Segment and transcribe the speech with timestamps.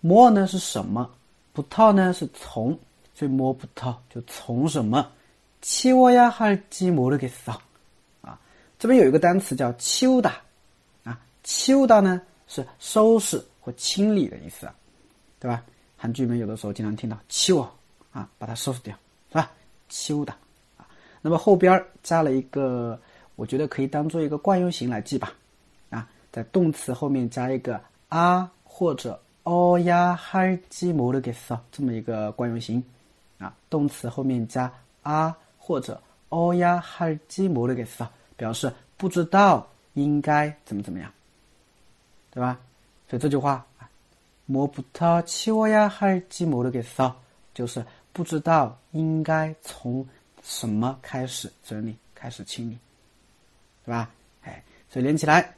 [0.00, 1.10] 摸呢是什么？
[1.52, 2.76] 不套呢是从，
[3.14, 5.08] 所以摸不套就从什么？
[5.62, 7.56] 치워야할지모르겠 어。
[8.20, 8.38] 啊，
[8.78, 10.32] 这边有一个单词叫치우 다，
[11.04, 14.68] 啊，치우다呢是收拾或清理的意思，
[15.38, 15.62] 对吧？
[15.96, 17.68] 韩剧里面有的时候经常听到치워
[18.12, 18.94] 啊，把它收拾掉，
[19.30, 19.50] 是吧？
[19.88, 20.32] 치우 다，
[20.76, 20.84] 啊，
[21.22, 23.00] 那么后边加了一个，
[23.36, 25.32] 我觉得可以当做一个惯用型来记吧，
[25.88, 29.18] 啊，在动词后面加一个啊或者。
[29.48, 32.82] 哦呀，할지모르겠어这么一个惯用型
[33.38, 36.00] 啊，动词后面加啊或者
[36.30, 41.12] 哦呀，할지모르겠어表示不知道应该怎么怎么样，
[42.30, 42.58] 对吧？
[43.08, 43.88] 所以这句话啊，
[44.46, 47.12] 뭐부터치워야할지모르겠어
[47.52, 47.84] 就是
[48.14, 50.04] 不知道应该从
[50.42, 52.78] 什么开始整理，开始清理，
[53.84, 54.10] 对吧？
[54.42, 55.54] 哎，所以连起来，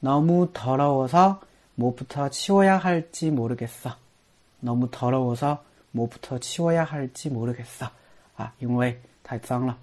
[0.00, 1.36] 너무더러워 서。
[1.76, 3.96] 뭐부터 치워야 할지 모르겠어.
[4.60, 7.90] 너무 더러워서 뭐부터 치워야 할지 모르겠어.
[8.36, 9.76] 아, 因为太脏了，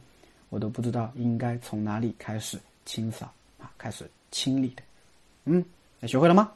[0.49, 4.83] 我都不知道应该从哪里开始清扫啊，开始清理的。
[5.45, 5.63] 嗯，
[5.99, 6.51] 那学会了吗？